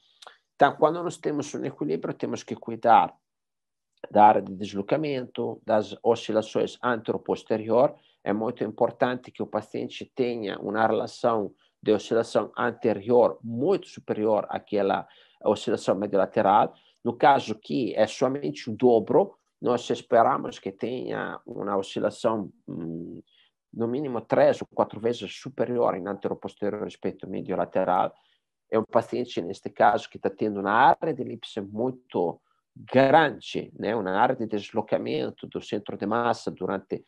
Então, 0.56 0.78
quando 0.78 1.04
nós 1.04 1.18
temos 1.18 1.54
um 1.54 1.66
equilíbrio, 1.66 2.14
temos 2.14 2.42
que 2.42 2.56
cuidar 2.56 3.14
da 4.10 4.26
área 4.26 4.42
de 4.42 4.56
deslocamento, 4.56 5.62
das 5.66 5.94
oscilações 6.02 6.78
antero-posterior. 6.82 7.96
É 8.24 8.34
muito 8.34 8.64
importante 8.64 9.32
que 9.32 9.42
o 9.42 9.48
paciente 9.48 10.06
tenha 10.14 10.60
uma 10.60 10.86
relação 10.86 11.54
de 11.82 11.94
oscilação 11.94 12.52
anterior 12.58 13.40
muito 13.44 13.88
superior 13.88 14.46
àquela 14.50 15.08
oscilação 15.44 15.96
mediolateral. 15.96 16.74
No 17.04 17.14
caso 17.14 17.56
que 17.56 17.96
é 17.96 18.06
somente 18.06 18.70
o 18.70 18.76
dobro, 18.76 19.36
nós 19.62 19.90
esperamos 19.90 20.60
que 20.60 20.72
tenha 20.72 21.40
uma 21.46 21.78
oscilação 21.78 22.52
hum, 22.68 23.22
no 23.74 23.88
mínimo 23.88 24.22
três 24.22 24.62
ou 24.62 24.68
quatro 24.74 25.00
vezes 25.00 25.34
superior 25.34 25.96
em 25.96 26.08
antero-posterior 26.08 26.84
respeito 26.84 27.26
ao 27.26 27.32
mediolateral. 27.32 28.14
É 28.70 28.78
um 28.78 28.84
paciente, 28.84 29.42
neste 29.42 29.70
caso, 29.70 30.10
que 30.10 30.18
está 30.18 30.30
tendo 30.30 30.60
uma 30.60 30.72
área 30.72 31.14
de 31.14 31.22
elipse 31.22 31.60
muito 31.62 32.40
grande, 32.76 33.72
né, 33.78 33.96
uma 33.96 34.12
área 34.12 34.36
de 34.36 34.46
deslocamento 34.46 35.48
do 35.48 35.62
centro 35.62 35.98
de 35.98 36.06
massa 36.06 36.50
durante 36.50 37.04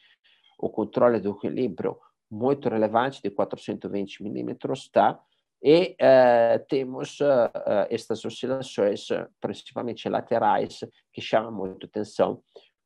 o 0.61 0.69
controle 0.69 1.19
do 1.19 1.31
equilíbrio 1.31 1.97
muito 2.29 2.69
relevante, 2.69 3.21
de 3.21 3.29
420 3.29 4.23
milímetros, 4.23 4.89
tá? 4.89 5.19
E 5.63 5.95
uh, 6.01 6.65
temos 6.67 7.19
uh, 7.19 7.51
estas 7.89 8.23
oscilações, 8.25 9.07
principalmente 9.39 10.07
laterais, 10.09 10.79
que 11.13 11.21
chamam 11.21 11.51
muito 11.51 11.85
atenção, 11.85 12.41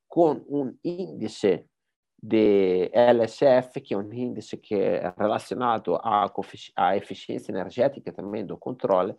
com 0.08 0.44
um 0.50 0.76
índice 0.84 1.66
de 2.22 2.90
LSF, 2.92 3.80
que 3.82 3.94
é 3.94 3.98
um 3.98 4.12
índice 4.12 4.58
que 4.58 4.76
é 4.76 5.14
relacionado 5.18 5.96
à, 5.96 6.32
à 6.76 6.98
eficiência 6.98 7.52
energética 7.52 8.12
também 8.12 8.46
do 8.46 8.58
controle, 8.58 9.16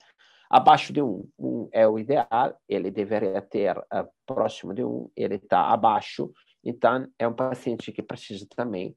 Abaixo 0.48 0.92
de 0.92 1.02
1, 1.02 1.06
um, 1.06 1.28
1 1.38 1.48
um 1.48 1.68
é 1.72 1.88
o 1.88 1.98
ideal, 1.98 2.56
ele 2.68 2.90
deveria 2.90 3.40
ter 3.42 3.76
uh, 3.76 4.08
próximo 4.24 4.72
de 4.72 4.84
1, 4.84 4.88
um, 4.88 5.10
ele 5.16 5.36
está 5.36 5.72
abaixo, 5.72 6.32
então 6.68 7.06
é 7.18 7.26
um 7.26 7.34
paciente 7.34 7.92
que 7.92 8.02
precisa 8.02 8.46
também 8.54 8.96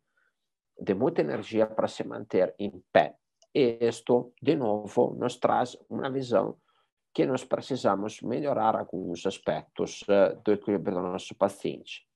de 0.80 0.94
muita 0.94 1.22
energia 1.22 1.68
para 1.68 1.88
se 1.88 2.04
manter 2.04 2.56
em 2.58 2.84
pé. 2.92 3.16
E 3.54 3.78
isto, 3.82 4.34
de 4.42 4.56
novo, 4.56 5.16
nos 5.20 5.38
traz 5.38 5.78
uma 5.90 6.10
visão 6.10 6.58
que 7.14 7.26
nós 7.26 7.44
precisamos 7.44 8.22
melhorar 8.22 8.76
alguns 8.76 9.26
aspectos 9.26 10.02
uh, 10.04 10.40
do 10.44 10.54
equilíbrio 10.54 10.96
do 10.96 11.02
nosso 11.02 11.36
paciente. 11.36 12.08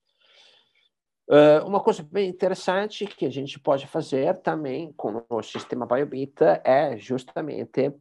Uh, 1.30 1.66
uma 1.66 1.82
coisa 1.82 2.04
bem 2.04 2.30
interessante 2.30 3.06
que 3.06 3.26
a 3.26 3.30
gente 3.30 3.60
pode 3.60 3.88
fazer 3.88 4.38
também 4.42 4.92
com 4.94 5.24
o 5.30 5.42
sistema 5.42 5.86
BioBita 5.86 6.62
é 6.64 6.98
justamente 6.98 7.94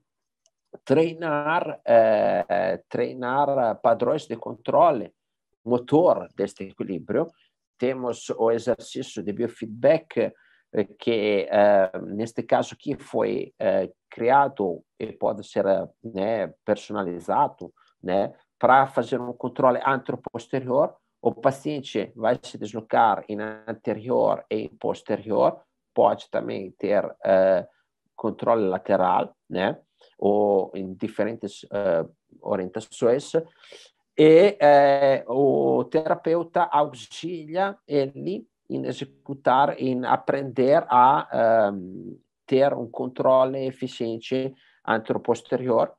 treinar, 0.85 1.81
eh, 1.85 2.83
treinar 2.89 3.79
padrões 3.81 4.27
de 4.27 4.37
controle 4.37 5.13
motor 5.65 6.29
deste 6.35 6.65
equilíbrio. 6.65 7.27
Temos 7.83 8.31
o 8.31 8.53
exercício 8.53 9.25
de 9.25 9.33
biofeedback 9.33 10.33
eh, 10.73 10.85
que, 10.97 11.49
eh, 11.51 11.91
neste 12.01 12.45
caso 12.45 12.75
aqui, 12.75 12.97
foi 12.97 13.53
eh, 13.59 13.91
criado 14.09 14.85
e 15.01 15.11
pode 15.11 15.45
ser 15.45 15.65
né, 16.01 16.55
personalizado 16.65 17.75
né, 18.01 18.33
para 18.57 18.87
fazer 18.87 19.21
um 19.21 19.33
controle 19.33 19.81
anteroposterior. 19.85 20.95
O 21.21 21.35
paciente 21.35 22.13
vai 22.15 22.39
se 22.41 22.57
deslocar 22.57 23.25
em 23.29 23.41
anterior 23.67 24.45
e 24.49 24.69
posterior, 24.69 25.61
pode 25.93 26.31
também 26.31 26.71
ter 26.79 27.05
uh, 27.05 27.67
controle 28.15 28.65
lateral, 28.69 29.35
né? 29.51 29.77
ou 30.19 30.71
em 30.75 30.95
diferentes 30.95 31.65
uh, 31.65 32.09
orientações, 32.41 33.33
e 34.17 34.57
eh, 34.61 35.25
o 35.27 35.85
terapeuta 35.85 36.65
auxilia 36.65 37.77
ele 37.87 38.47
em 38.69 38.87
executar, 38.87 39.79
em 39.79 40.05
aprender 40.05 40.85
a 40.89 41.71
um, 41.73 42.19
ter 42.47 42.73
um 42.75 42.89
controle 42.89 43.67
eficiente 43.67 44.55
anteroposterior. 44.87 45.93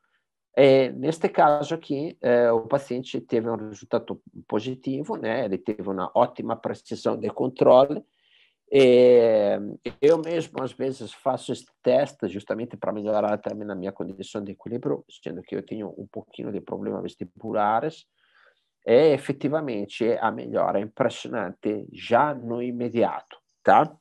E, 0.56 0.90
neste 0.90 1.30
caso 1.30 1.74
aqui, 1.74 2.18
eh, 2.22 2.52
o 2.52 2.62
paciente 2.62 3.20
teve 3.22 3.50
um 3.50 3.56
resultado 3.56 4.22
positivo, 4.48 5.16
né? 5.18 5.46
ele 5.46 5.58
teve 5.58 5.90
uma 5.90 6.12
ótima 6.14 6.56
precisão 6.56 7.18
de 7.18 7.30
controle, 7.30 8.04
é, 8.76 9.60
eu 10.02 10.18
mesmo, 10.18 10.64
às 10.64 10.74
vezes, 10.74 11.14
faço 11.14 11.52
esse 11.52 11.68
teste 11.84 12.28
justamente 12.28 12.76
para 12.76 12.92
melhorar 12.92 13.38
também 13.38 13.70
a 13.70 13.76
minha 13.76 13.92
condição 13.92 14.44
de 14.44 14.54
equilíbrio, 14.54 15.06
sendo 15.22 15.44
que 15.44 15.56
eu 15.56 15.64
tenho 15.64 15.94
um 15.96 16.08
pouquinho 16.08 16.52
de 16.52 16.60
problemas 16.60 17.04
vestibulares. 17.04 18.08
E, 18.84 19.14
efetivamente, 19.14 20.18
a 20.20 20.32
melhora 20.32 20.80
é 20.80 20.82
impressionante 20.82 21.88
já 21.94 22.34
no 22.34 22.64
imediato, 22.64 23.38
tá? 23.62 23.96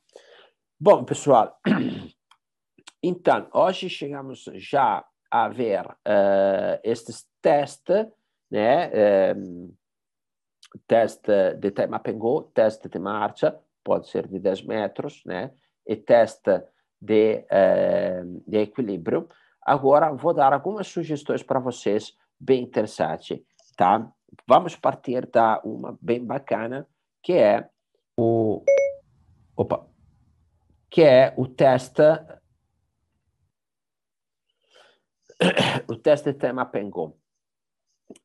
Bom, 0.79 1.03
pessoal, 1.03 1.55
então, 3.03 3.47
hoje 3.53 3.87
chegamos 3.89 4.45
já 4.55 5.05
a 5.29 5.49
ver 5.49 5.85
uh, 5.85 6.79
estes 6.83 7.27
testes, 7.43 8.07
né? 8.49 8.89
Um, 9.35 9.71
teste 10.87 11.53
de 11.59 11.69
tema 11.69 11.99
Pengô, 11.99 12.41
teste 12.55 12.89
de 12.89 12.97
marcha, 12.97 13.55
pode 13.83 14.09
ser 14.09 14.27
de 14.27 14.39
10 14.39 14.63
metros, 14.65 15.21
né? 15.25 15.51
E 15.85 15.95
testa 15.95 16.67
de, 17.01 17.45
eh, 17.49 18.23
de 18.47 18.57
equilíbrio. 18.57 19.27
Agora, 19.61 20.11
vou 20.11 20.33
dar 20.33 20.53
algumas 20.53 20.87
sugestões 20.87 21.43
para 21.43 21.59
vocês 21.59 22.15
bem 22.39 22.63
interessantes, 22.63 23.39
tá? 23.77 24.09
Vamos 24.47 24.75
partir 24.75 25.25
da 25.27 25.61
uma 25.63 25.97
bem 26.01 26.25
bacana, 26.25 26.87
que 27.21 27.33
é 27.33 27.69
o... 28.17 28.63
Opa! 29.55 29.85
Que 30.89 31.03
é 31.03 31.33
o 31.37 31.47
teste... 31.47 32.01
o 35.87 35.95
teste 35.95 36.33
tema 36.33 36.65
Pengon. 36.65 37.15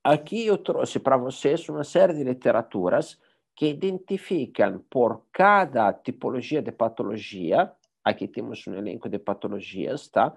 Aqui 0.03 0.47
eu 0.47 0.59
trouxe 0.59 0.99
para 0.99 1.17
vocês 1.17 1.69
uma 1.69 1.85
série 1.85 2.15
de 2.15 2.25
literaturas 2.25 3.19
que 3.59 3.67
identificam 3.67 4.79
por 4.89 5.27
cada 5.33 5.93
tipologia 5.93 6.63
de 6.63 6.71
patologia, 6.71 7.73
aqui 8.05 8.29
temos 8.29 8.65
um 8.69 8.75
elenco 8.75 9.09
de 9.09 9.19
patologias, 9.19 10.07
tá? 10.07 10.33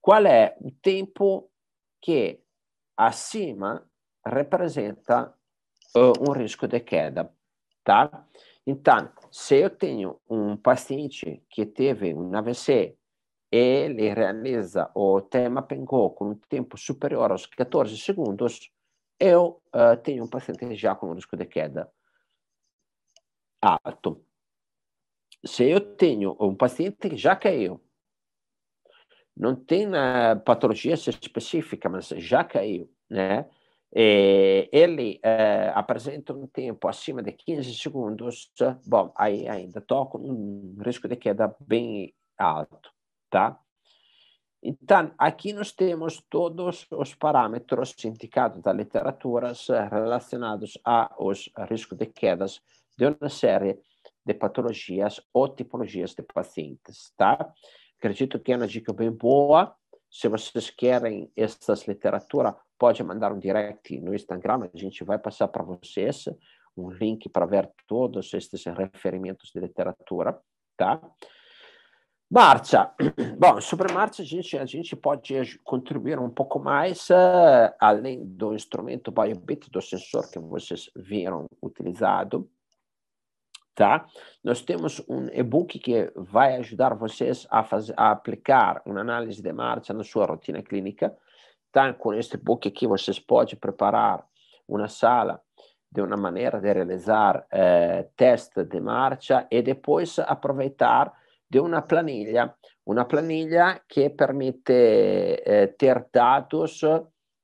Qual 0.00 0.26
é 0.26 0.56
o 0.60 0.72
tempo 0.72 1.48
que 2.02 2.40
acima 2.96 3.88
representa 4.26 5.32
uh, 5.94 6.28
um 6.28 6.32
risco 6.32 6.66
de 6.66 6.80
queda, 6.80 7.32
tá? 7.84 8.26
Então, 8.66 9.12
se 9.30 9.58
eu 9.60 9.70
tenho 9.70 10.20
um 10.28 10.56
paciente 10.56 11.44
que 11.48 11.64
teve 11.64 12.12
um 12.14 12.36
AVC 12.36 12.96
ele 13.48 14.12
realiza 14.12 14.90
o 14.92 15.20
tema 15.20 15.62
PENGO 15.62 16.10
com 16.10 16.30
um 16.30 16.34
tempo 16.34 16.76
superior 16.76 17.30
aos 17.30 17.46
14 17.46 17.96
segundos, 17.96 18.72
eu 19.20 19.62
uh, 19.72 19.96
tenho 20.02 20.24
um 20.24 20.28
paciente 20.28 20.74
já 20.74 20.96
com 20.96 21.12
risco 21.12 21.36
de 21.36 21.46
queda 21.46 21.88
alto. 23.66 24.24
Se 25.44 25.64
eu 25.64 25.80
tenho 25.80 26.36
um 26.40 26.54
paciente 26.54 27.08
que 27.08 27.16
já 27.16 27.34
caiu, 27.34 27.80
não 29.36 29.54
tem 29.54 29.86
uh, 29.88 30.40
patologia 30.44 30.94
específica, 30.94 31.88
mas 31.88 32.08
já 32.08 32.42
caiu, 32.42 32.90
né? 33.10 33.48
E 33.94 34.68
ele 34.72 35.20
uh, 35.24 35.72
apresenta 35.74 36.32
um 36.32 36.46
tempo 36.46 36.88
acima 36.88 37.22
de 37.22 37.32
15 37.32 37.74
segundos, 37.74 38.50
bom, 38.86 39.12
aí 39.16 39.48
ainda 39.48 39.80
com 39.80 40.18
um 40.18 40.76
risco 40.84 41.06
de 41.06 41.16
queda 41.16 41.54
bem 41.60 42.14
alto, 42.36 42.90
tá? 43.30 43.58
Então, 44.62 45.12
aqui 45.16 45.52
nós 45.52 45.70
temos 45.70 46.20
todos 46.28 46.86
os 46.90 47.14
parâmetros 47.14 47.94
indicados 48.04 48.60
da 48.62 48.72
literatura 48.72 49.52
relacionados 49.90 50.76
aos 50.82 51.48
riscos 51.68 51.96
de 51.96 52.06
quedas 52.06 52.60
de 52.96 53.06
uma 53.06 53.28
série 53.28 53.78
de 54.24 54.34
patologias 54.34 55.20
ou 55.32 55.48
tipologias 55.48 56.14
de 56.14 56.22
pacientes, 56.22 57.12
tá? 57.16 57.52
Acredito 57.98 58.40
que 58.40 58.52
é 58.52 58.56
uma 58.56 58.66
dica 58.66 58.92
bem 58.92 59.10
boa. 59.10 59.74
Se 60.10 60.28
vocês 60.28 60.70
querem 60.70 61.30
essas 61.36 61.86
literatura, 61.86 62.56
pode 62.78 63.02
mandar 63.02 63.32
um 63.32 63.38
direct 63.38 64.00
no 64.00 64.14
Instagram, 64.14 64.68
a 64.72 64.76
gente 64.76 65.04
vai 65.04 65.18
passar 65.18 65.48
para 65.48 65.62
vocês 65.62 66.24
um 66.76 66.90
link 66.90 67.28
para 67.28 67.46
ver 67.46 67.70
todos 67.86 68.32
estes 68.34 68.64
referimentos 68.66 69.50
de 69.50 69.60
literatura, 69.60 70.38
tá? 70.76 71.00
Marcha. 72.30 72.92
Bom, 73.38 73.60
sobre 73.60 73.92
marcha, 73.92 74.22
a 74.22 74.24
gente, 74.24 74.58
a 74.58 74.66
gente 74.66 74.96
pode 74.96 75.58
contribuir 75.62 76.18
um 76.18 76.28
pouco 76.28 76.58
mais, 76.58 77.08
uh, 77.08 77.72
além 77.78 78.24
do 78.26 78.52
instrumento 78.52 79.12
BioBit, 79.12 79.70
do 79.70 79.80
sensor 79.80 80.28
que 80.30 80.38
vocês 80.38 80.90
viram 80.96 81.46
utilizado, 81.62 82.50
tá? 83.76 84.06
Nós 84.42 84.62
temos 84.62 85.00
um 85.06 85.28
e-book 85.32 85.78
que 85.78 86.10
vai 86.16 86.56
ajudar 86.56 86.94
vocês 86.94 87.46
a, 87.50 87.62
fazer, 87.62 87.94
a 87.96 88.10
aplicar 88.10 88.82
uma 88.86 89.02
análise 89.02 89.40
de 89.40 89.52
marcha 89.52 89.92
na 89.92 90.02
sua 90.02 90.24
rotina 90.24 90.62
clínica. 90.62 91.14
Tá? 91.70 91.92
Com 91.92 92.14
este 92.14 92.36
e-book 92.36 92.66
aqui, 92.66 92.86
vocês 92.86 93.20
podem 93.20 93.54
preparar 93.54 94.26
uma 94.66 94.88
sala 94.88 95.40
de 95.92 96.00
uma 96.00 96.16
maneira 96.16 96.58
de 96.58 96.72
realizar 96.72 97.46
eh, 97.50 98.08
teste 98.16 98.64
de 98.64 98.80
marcha 98.80 99.46
e 99.50 99.62
depois 99.62 100.18
aproveitar 100.18 101.12
de 101.48 101.60
uma 101.60 101.82
planilha, 101.82 102.54
uma 102.84 103.04
planilha 103.04 103.80
que 103.88 104.10
permite 104.10 104.72
eh, 104.72 105.66
ter 105.78 106.06
dados 106.12 106.82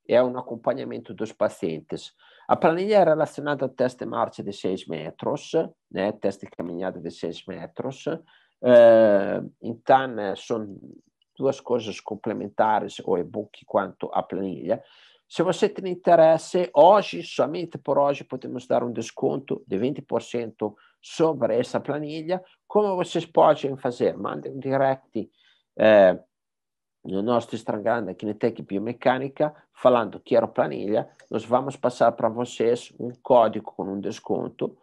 e 0.08 0.20
um 0.20 0.36
acompanhamento 0.38 1.14
dos 1.14 1.32
pacientes. 1.32 2.12
A 2.48 2.56
planilha 2.56 2.96
é 2.96 3.04
relacionada 3.04 3.64
ao 3.64 3.68
teste 3.68 4.04
de 4.04 4.10
marcha 4.10 4.42
de 4.42 4.52
6 4.52 4.86
metros, 4.86 5.52
né, 5.90 6.12
teste 6.12 6.46
de 6.46 6.52
caminhada 6.52 7.00
de 7.00 7.10
6 7.10 7.46
metros. 7.46 8.06
Uh, 8.06 9.50
então, 9.60 10.36
são 10.36 10.76
duas 11.36 11.60
coisas 11.60 12.00
complementares, 12.00 12.98
o 13.04 13.16
e-book 13.16 13.64
quanto 13.64 14.10
a 14.12 14.22
planilha. 14.22 14.82
Se 15.28 15.42
você 15.42 15.66
tem 15.66 15.90
interesse, 15.90 16.70
hoje, 16.74 17.22
somente 17.22 17.78
por 17.78 17.96
hoje, 17.96 18.22
podemos 18.22 18.66
dar 18.66 18.84
um 18.84 18.92
desconto 18.92 19.64
de 19.66 19.78
20% 19.78 20.74
sobre 21.00 21.58
essa 21.58 21.80
planilha. 21.80 22.42
Como 22.68 22.96
vocês 22.96 23.24
podem 23.24 23.74
fazer? 23.78 24.14
Mandem 24.16 24.52
um 24.52 24.58
direct 24.58 25.30
eh, 25.78 26.18
no 27.04 27.22
nosso 27.22 27.54
Instagram 27.54 28.04
da 28.04 28.14
Kinetec 28.14 28.62
Biomecânica, 28.62 29.54
falando 29.74 30.20
que 30.20 30.36
era 30.36 30.46
planilha. 30.46 31.08
Nós 31.30 31.44
vamos 31.44 31.76
passar 31.76 32.12
para 32.12 32.28
vocês 32.28 32.92
um 32.98 33.10
código 33.22 33.72
com 33.72 33.84
um 33.84 34.00
desconto, 34.00 34.76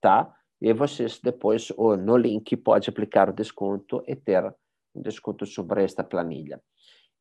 tá? 0.00 0.34
E 0.60 0.72
vocês 0.72 1.20
depois, 1.20 1.70
ou 1.76 1.96
no 1.96 2.16
link, 2.16 2.56
pode 2.56 2.88
aplicar 2.88 3.28
o 3.28 3.32
desconto 3.32 4.02
e 4.06 4.16
ter 4.16 4.44
um 4.94 5.02
desconto 5.02 5.44
sobre 5.44 5.84
esta 5.84 6.02
planilha. 6.02 6.60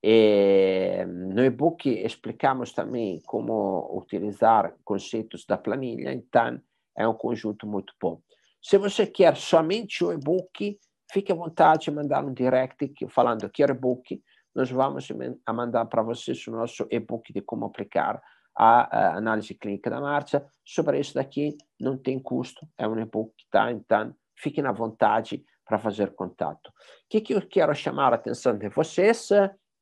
E 0.02 1.04
no 1.08 1.44
e-book 1.44 1.90
explicamos 1.90 2.72
também 2.72 3.22
como 3.26 3.90
utilizar 3.98 4.76
conceitos 4.84 5.46
da 5.46 5.58
planilha, 5.58 6.14
então 6.14 6.62
é 6.98 7.08
um 7.08 7.14
conjunto 7.14 7.68
muito 7.68 7.94
bom. 8.00 8.22
Se 8.62 8.78
você 8.78 9.06
quer 9.06 9.36
somente 9.36 10.04
o 10.04 10.14
e-book, 10.14 10.80
fique 11.12 11.32
à 11.32 11.36
vontade 11.36 11.86
de 11.86 11.92
mandar 11.92 12.24
um 12.24 12.34
direct 12.34 12.94
falando 13.10 13.50
que 13.50 13.64
é 13.64 13.66
e-book, 13.66 14.22
nós 14.56 14.72
vamos 14.72 15.08
a 15.46 15.54
mandar 15.54 15.86
para 15.86 16.02
vocês 16.02 16.48
o 16.48 16.52
nosso 16.52 16.88
e-book 16.90 17.34
de 17.34 17.42
como 17.42 17.66
aplicar 17.66 18.22
a, 18.56 18.98
a, 18.98 19.18
análise 19.18 19.54
clínica 19.54 19.90
da 19.90 20.00
marcha. 20.00 20.46
Sobre 20.64 21.00
isso 21.00 21.14
daqui 21.14 21.58
não 21.80 21.98
tem 21.98 22.18
custo, 22.18 22.66
é 22.78 22.88
um 22.88 22.98
e-book, 22.98 23.34
tá? 23.52 23.72
Então, 23.72 24.16
fiquem 24.38 24.66
à 24.66 24.72
vontade 24.72 25.44
para 25.66 25.78
fazer 25.78 26.16
contato. 26.16 26.68
O 26.68 26.72
que, 27.10 27.20
que 27.20 27.34
eu 27.34 27.46
quero 27.46 27.76
chamar 27.76 28.14
a 28.14 28.16
atenção 28.16 28.58
de 28.58 28.70
vocês 28.70 29.30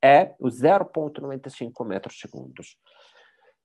é 0.01 0.33
o 0.39 0.47
0,95 0.47 1.85
metros 1.85 2.19
segundos. 2.19 2.77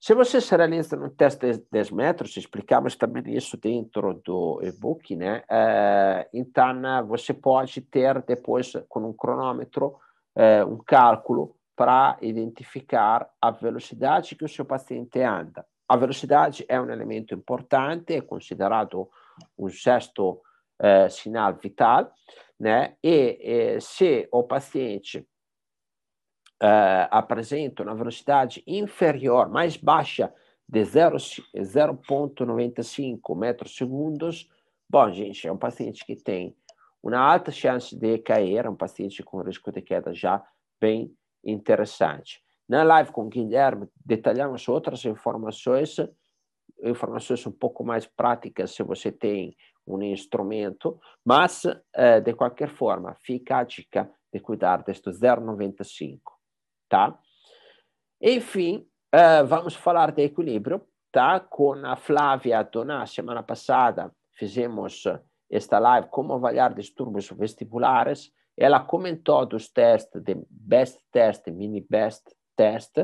Se 0.00 0.14
você 0.14 0.40
se 0.40 0.54
realiza 0.54 0.94
no 0.96 1.10
teste 1.10 1.52
de 1.52 1.64
10 1.72 1.90
metros, 1.90 2.36
explicamos 2.36 2.94
também 2.94 3.34
isso 3.34 3.56
dentro 3.56 4.14
do 4.24 4.60
e-book, 4.62 5.16
né? 5.16 5.42
É, 5.50 6.28
então, 6.32 7.04
você 7.08 7.34
pode 7.34 7.80
ter 7.80 8.22
depois, 8.22 8.72
com 8.88 9.00
um 9.00 9.12
cronômetro, 9.12 9.96
é, 10.38 10.64
um 10.64 10.78
cálculo 10.78 11.54
para 11.76 12.16
identificar 12.22 13.28
a 13.40 13.50
velocidade 13.50 14.36
que 14.36 14.44
o 14.44 14.48
seu 14.48 14.64
paciente 14.64 15.20
anda. 15.20 15.66
A 15.88 15.96
velocidade 15.96 16.64
é 16.68 16.80
um 16.80 16.90
elemento 16.90 17.34
importante, 17.34 18.14
é 18.14 18.20
considerado 18.20 19.08
um 19.56 19.68
gesto 19.68 20.40
eh, 20.80 21.08
sinal 21.08 21.54
vital, 21.54 22.12
né? 22.58 22.96
E 23.02 23.38
eh, 23.40 23.78
se 23.80 24.28
o 24.30 24.42
paciente 24.42 25.26
eh, 26.60 27.08
apresenta 27.10 27.82
uma 27.82 27.94
velocidade 27.94 28.62
inferior, 28.66 29.48
mais 29.48 29.76
baixa 29.76 30.32
de 30.68 30.82
0,95 30.82 33.36
metros 33.36 33.76
segundos, 33.76 34.48
bom, 34.90 35.10
gente, 35.12 35.48
é 35.48 35.52
um 35.52 35.56
paciente 35.56 36.04
que 36.04 36.16
tem 36.16 36.56
uma 37.02 37.18
alta 37.18 37.50
chance 37.50 37.96
de 37.96 38.18
cair, 38.18 38.68
um 38.68 38.74
paciente 38.74 39.22
com 39.22 39.42
risco 39.42 39.70
de 39.70 39.82
queda 39.82 40.12
já 40.12 40.42
bem 40.80 41.12
interessante. 41.44 42.42
Na 42.68 42.82
live 42.82 43.12
com 43.12 43.22
o 43.22 43.28
Guilherme, 43.28 43.88
detalhamos 44.04 44.68
outras 44.68 45.04
informações, 45.04 45.96
informações 46.82 47.46
um 47.46 47.52
pouco 47.52 47.84
mais 47.84 48.06
práticas 48.06 48.72
se 48.72 48.82
você 48.82 49.10
tem 49.10 49.56
um 49.86 50.02
instrumento, 50.02 51.00
mas, 51.24 51.62
eh, 51.94 52.20
de 52.20 52.34
qualquer 52.34 52.68
forma, 52.68 53.16
fica 53.22 53.58
a 53.58 53.64
dica 53.64 54.10
de 54.32 54.38
cuidar 54.38 54.82
deste 54.82 55.10
0,95, 55.10 56.20
tá? 56.88 57.18
Enfim, 58.20 58.86
eh, 59.12 59.42
vamos 59.44 59.74
falar 59.74 60.12
de 60.12 60.22
equilíbrio, 60.24 60.86
tá? 61.10 61.40
Com 61.40 61.72
a 61.86 61.96
Flávia 61.96 62.62
Donà, 62.62 63.06
semana 63.06 63.42
passada, 63.42 64.14
fizemos 64.32 65.04
esta 65.50 65.78
live, 65.78 66.08
como 66.10 66.34
avaliar 66.34 66.74
distúrbios 66.74 67.30
vestibulares, 67.30 68.32
ela 68.56 68.80
comentou 68.80 69.46
dos 69.46 69.68
testes 69.68 70.20
de 70.22 70.36
Best 70.50 71.00
Test 71.12 71.46
Mini 71.48 71.80
Best 71.88 72.24
Test, 72.56 72.96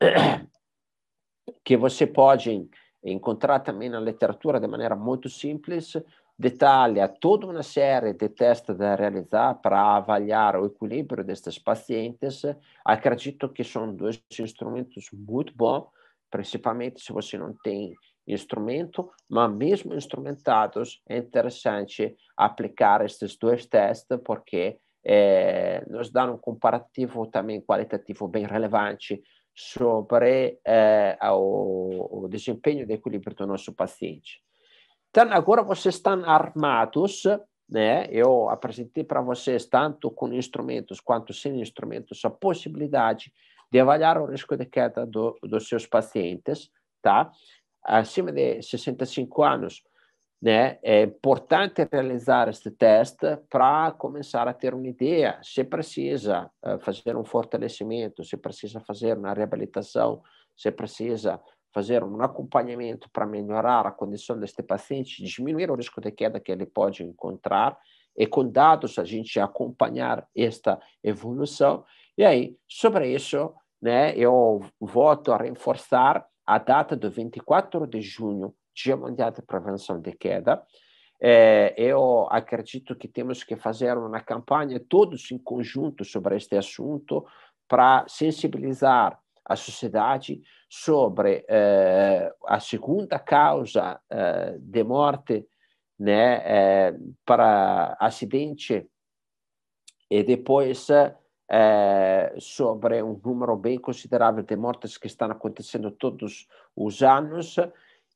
que 1.64 1.76
você 1.76 2.06
pode 2.06 2.68
encontrar 3.04 3.60
também 3.60 3.88
na 3.88 4.00
literatura 4.00 4.58
de 4.58 4.66
maneira 4.66 4.96
muito 4.96 5.28
simples, 5.28 5.92
detalha 6.38 7.06
toda 7.08 7.46
uma 7.46 7.62
série 7.62 8.12
de 8.14 8.28
testes 8.28 8.80
a 8.80 8.94
realizar 8.94 9.54
para 9.56 9.96
avaliar 9.96 10.56
o 10.56 10.66
equilíbrio 10.66 11.22
destes 11.22 11.58
pacientes. 11.58 12.42
Acredito 12.84 13.48
que 13.48 13.62
são 13.62 13.94
dois 13.94 14.22
instrumentos 14.40 15.08
muito 15.12 15.54
bons, 15.54 15.86
principalmente 16.30 17.00
se 17.00 17.12
você 17.12 17.36
não 17.36 17.54
tem 17.62 17.94
instrumento, 18.26 19.10
mas 19.28 19.52
mesmo 19.52 19.94
instrumentados, 19.94 21.02
é 21.08 21.16
interessante 21.18 22.16
aplicar 22.36 23.04
estes 23.04 23.36
dois 23.36 23.66
testes, 23.66 24.18
porque 24.24 24.78
é, 25.04 25.84
nos 25.88 26.10
dão 26.10 26.34
um 26.34 26.38
comparativo 26.38 27.26
também 27.26 27.60
qualitativo 27.60 28.28
bem 28.28 28.46
relevante 28.46 29.22
sobre 29.54 30.58
é, 30.64 31.18
o, 31.32 32.24
o, 32.24 32.28
desempenho 32.28 32.86
de 32.86 32.94
equilíbrio 32.94 33.36
do 33.36 33.46
nosso 33.46 33.72
paciente. 33.72 34.40
Então, 35.10 35.30
agora 35.32 35.62
vocês 35.62 35.96
estão 35.96 36.24
armados, 36.24 37.24
né? 37.68 38.06
Eu 38.10 38.48
apresentei 38.48 39.04
para 39.04 39.20
vocês, 39.20 39.66
tanto 39.66 40.10
com 40.10 40.32
instrumentos 40.32 41.00
quanto 41.00 41.34
sem 41.34 41.60
instrumentos, 41.60 42.24
a 42.24 42.30
possibilidade 42.30 43.32
de 43.70 43.80
avaliar 43.80 44.18
o 44.18 44.26
risco 44.26 44.56
de 44.56 44.64
queda 44.64 45.04
do, 45.04 45.38
dos 45.42 45.68
seus 45.68 45.86
pacientes, 45.86 46.70
tá? 47.02 47.30
Acima 47.82 48.32
de 48.32 48.62
65 48.62 49.42
anos, 49.42 49.82
né, 50.40 50.78
é 50.82 51.02
importante 51.02 51.88
realizar 51.90 52.48
este 52.48 52.70
teste 52.70 53.36
para 53.48 53.92
começar 53.92 54.48
a 54.48 54.52
ter 54.52 54.74
uma 54.74 54.88
ideia 54.88 55.38
se 55.40 55.62
precisa 55.62 56.50
uh, 56.64 56.80
fazer 56.80 57.16
um 57.16 57.24
fortalecimento, 57.24 58.24
se 58.24 58.36
precisa 58.36 58.80
fazer 58.80 59.16
uma 59.16 59.32
reabilitação, 59.32 60.20
se 60.56 60.72
precisa 60.72 61.40
fazer 61.72 62.02
um 62.02 62.20
acompanhamento 62.20 63.08
para 63.10 63.24
melhorar 63.24 63.86
a 63.86 63.92
condição 63.92 64.38
deste 64.38 64.64
paciente, 64.64 65.24
diminuir 65.24 65.70
o 65.70 65.76
risco 65.76 66.00
de 66.00 66.10
queda 66.10 66.40
que 66.40 66.50
ele 66.50 66.66
pode 66.66 67.04
encontrar, 67.04 67.78
e 68.16 68.26
com 68.26 68.46
dados 68.46 68.98
a 68.98 69.04
gente 69.04 69.40
acompanhar 69.40 70.26
esta 70.36 70.78
evolução. 71.02 71.84
E 72.18 72.24
aí, 72.24 72.56
sobre 72.68 73.14
isso, 73.14 73.54
né, 73.80 74.12
eu 74.16 74.60
volto 74.78 75.32
a 75.32 75.38
reforçar 75.38 76.26
a 76.46 76.58
data 76.58 76.96
do 76.96 77.10
24 77.10 77.86
de 77.86 78.00
junho 78.00 78.54
Dia 78.74 78.96
Mundial 78.96 79.30
de 79.30 79.42
Prevenção 79.42 80.00
de 80.00 80.12
Queda. 80.12 80.62
É, 81.20 81.74
eu 81.76 82.26
acredito 82.30 82.96
que 82.96 83.06
temos 83.06 83.44
que 83.44 83.54
fazer 83.54 83.96
uma 83.96 84.20
campanha 84.20 84.80
todos 84.80 85.30
em 85.30 85.38
conjunto 85.38 86.04
sobre 86.04 86.36
este 86.36 86.56
assunto 86.56 87.24
para 87.68 88.04
sensibilizar 88.08 89.20
a 89.44 89.56
sociedade 89.56 90.42
sobre 90.68 91.44
é, 91.48 92.32
a 92.46 92.58
segunda 92.58 93.18
causa 93.18 94.00
é, 94.10 94.56
de 94.58 94.82
morte 94.82 95.46
né, 95.98 96.42
é, 96.44 96.94
para 97.24 97.96
acidente 98.00 98.86
e 100.10 100.22
depois 100.22 100.88
é, 101.52 102.34
sobre 102.38 103.02
um 103.02 103.20
número 103.22 103.56
bem 103.56 103.78
considerável 103.78 104.42
de 104.42 104.56
mortes 104.56 104.96
que 104.96 105.06
estão 105.06 105.30
acontecendo 105.30 105.90
todos 105.90 106.48
os 106.74 107.02
anos 107.02 107.56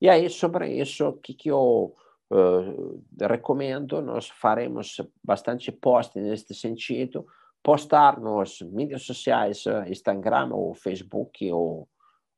e 0.01 0.11
aí, 0.11 0.29
sobre 0.29 0.69
isso, 0.79 1.09
o 1.09 1.13
que, 1.15 1.33
que 1.33 1.51
eu 1.51 1.95
uh, 2.31 3.03
recomendo? 3.19 4.03
Nós 4.03 4.29
faremos 4.29 5.01
bastante 5.25 5.73
post 5.73 6.19
neste 6.21 6.55
sentido, 6.55 7.27
postar 7.63 8.21
nos 8.21 8.61
mídias 8.61 9.05
sociais, 9.05 9.65
Instagram 9.89 10.51
ou 10.53 10.75
Facebook 10.75 11.51
ou 11.51 11.89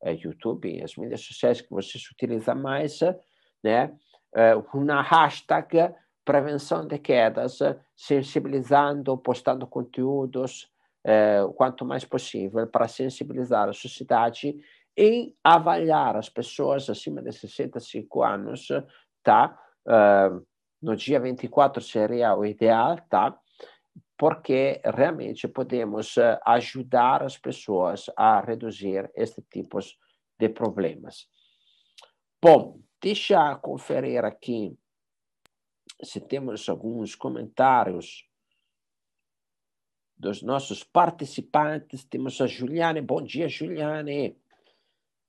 uh, 0.02 0.11
YouTube, 0.11 0.80
as 0.82 0.96
mídias 0.96 1.22
sociais 1.22 1.61
que 1.61 1.70
vocês 1.70 2.08
utilizam 2.12 2.54
mais, 2.54 3.00
né? 3.62 3.92
Uh, 4.32 4.78
uma 4.78 5.02
hashtag 5.02 5.92
prevenção 6.24 6.87
de 6.87 6.98
quedas, 6.98 7.58
sensibilizando, 7.96 9.16
postando 9.16 9.66
conteúdos, 9.66 10.70
quanto 11.56 11.84
mais 11.84 12.04
possível, 12.04 12.66
para 12.66 12.87
sensibilizar 12.88 13.68
a 13.68 13.72
sociedade 13.72 14.54
em 14.96 15.34
avaliar 15.44 16.16
as 16.16 16.28
pessoas 16.28 16.90
acima 16.90 17.22
de 17.22 17.32
65 17.32 18.22
anos, 18.22 18.68
tá? 19.22 19.56
Uh, 19.87 20.44
no 20.82 20.96
dia 20.96 21.20
24 21.20 21.80
seria 21.82 22.34
o 22.37 22.44
ideal, 22.44 22.98
tá? 23.08 23.38
Porque 24.16 24.80
realmente 24.84 25.46
podemos 25.46 26.18
ah, 26.18 26.40
ajudar 26.46 27.22
as 27.22 27.38
pessoas 27.38 28.11
a 28.16 28.40
reduzir 28.40 29.08
este 29.14 29.40
tipo 29.42 29.78
de 30.38 30.48
problemas. 30.48 31.28
Bom, 32.42 32.80
deixa 33.00 33.34
eu 33.34 33.58
conferir 33.58 34.24
aqui 34.24 34.76
se 36.02 36.20
temos 36.20 36.68
alguns 36.68 37.14
comentários 37.14 38.27
dos 40.18 40.42
nossos 40.42 40.83
participantes. 40.83 42.04
Temos 42.04 42.40
a 42.40 42.46
Juliane. 42.46 43.00
Bom 43.00 43.22
dia, 43.22 43.48
Juliane 43.48 44.37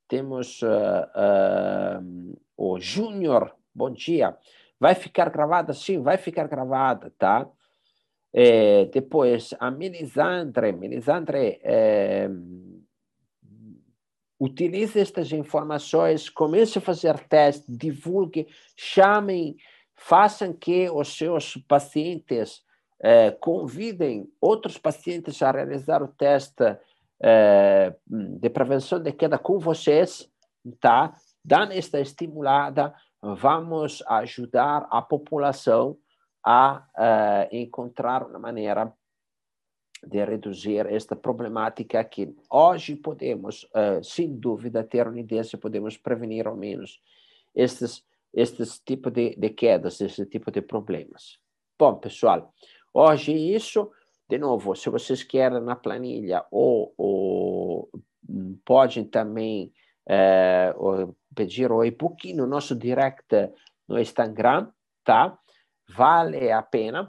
temos 0.10 0.62
uh, 0.64 0.68
uh, 0.68 2.42
o 2.58 2.80
Júnior, 2.80 3.56
bom 3.74 3.92
dia. 3.92 4.36
Vai 4.80 4.96
ficar 4.96 5.30
gravada? 5.30 5.72
Sim, 5.72 6.02
vai 6.02 6.18
ficar 6.18 6.48
gravada, 6.48 7.14
tá? 7.18 7.48
É, 8.34 8.86
depois, 8.86 9.54
a 9.60 9.70
Melisandre. 9.70 10.72
Melisandre, 10.72 11.60
é, 11.64 12.28
utilize 14.40 15.00
estas 15.00 15.32
informações, 15.32 16.28
comece 16.30 16.80
a 16.80 16.82
fazer 16.82 17.20
teste, 17.28 17.72
divulgue, 17.72 18.48
chamem, 18.76 19.58
façam 19.96 20.54
que 20.54 20.90
os 20.90 21.16
seus 21.16 21.56
pacientes 21.68 22.64
é, 23.02 23.32
convidem 23.32 24.30
outros 24.42 24.78
pacientes 24.78 25.42
a 25.42 25.52
realizar 25.52 26.04
o 26.04 26.08
teste 26.08 26.78
é, 27.22 27.96
de 28.08 28.50
prevenção 28.50 29.00
de 29.02 29.12
queda 29.12 29.38
com 29.38 29.60
vocês, 29.60 30.30
tá? 30.80 31.16
Dando 31.44 31.72
esta 31.74 32.00
estimulada, 32.00 32.94
vamos 33.22 34.04
ajudar 34.08 34.88
a 34.90 35.02
população 35.02 35.98
a 36.46 36.86
uh, 36.96 37.56
encontrar 37.56 38.24
uma 38.24 38.40
maneira 38.40 38.94
de 40.06 40.24
reduzir 40.24 40.86
esta 40.86 41.16
problemática 41.16 42.04
que 42.04 42.34
hoje 42.50 42.96
podemos, 42.96 43.64
uh, 43.66 44.02
sem 44.04 44.40
dúvida, 44.40 44.84
ter 44.84 45.08
uma 45.08 45.20
ideia 45.20 45.44
se 45.44 45.58
podemos 45.58 45.98
prevenir 45.98 46.48
ao 46.48 46.56
menos 46.56 47.02
estes, 47.54 48.06
estes 48.34 48.80
tipos 48.80 49.12
de, 49.12 49.36
de 49.36 49.50
quedas, 49.50 50.00
esse 50.00 50.26
tipo 50.26 50.50
de 50.50 50.62
problemas. 50.62 51.38
Bom, 51.78 51.96
pessoal, 51.96 52.54
hoje 52.94 53.32
isso. 53.34 53.92
De 54.28 54.38
novo, 54.38 54.76
se 54.76 54.90
vocês 54.90 55.24
querem 55.24 55.62
na 55.62 55.76
planilha 55.76 56.46
ou, 56.52 56.94
ou 56.98 57.90
podem 58.64 59.04
também 59.04 59.74
é, 60.08 60.74
pedir 61.36 61.72
o 61.72 61.84
e-book 61.84 62.34
no 62.34 62.46
nosso 62.46 62.76
direct 62.76 63.52
no 63.88 64.00
Instagram, 64.00 64.68
tá? 65.04 65.38
Vale 65.96 66.52
a 66.52 66.62
pena. 66.62 67.08